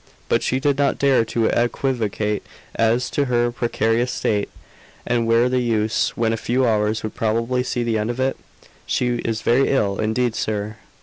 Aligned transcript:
But 0.29 0.41
she 0.41 0.59
did 0.59 0.79
not 0.79 0.97
dare 0.97 1.23
to 1.25 1.45
equivocate 1.45 2.41
as 2.73 3.07
to 3.11 3.25
her 3.25 3.51
precarious 3.51 4.11
state. 4.11 4.49
And 5.05 5.27
where 5.27 5.47
the 5.47 5.59
use, 5.59 6.17
when 6.17 6.33
a 6.33 6.37
few 6.37 6.65
hours 6.65 7.03
would 7.03 7.13
probably 7.13 7.61
see 7.61 7.83
the 7.83 7.99
end 7.99 8.09
of 8.09 8.19
it? 8.19 8.35
"She 8.87 9.17
is 9.17 9.43
very 9.43 9.69
ill, 9.69 9.99
indeed, 9.99 10.33
sir." 10.33 10.77